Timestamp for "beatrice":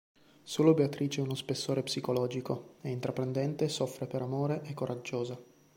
0.73-1.21